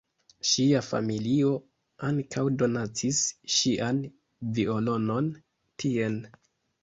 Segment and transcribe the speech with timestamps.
[0.51, 1.49] Ŝia familio
[2.07, 3.21] ankaŭ donacis
[3.57, 4.01] ŝian
[4.57, 5.31] violonon
[5.85, 6.19] tien.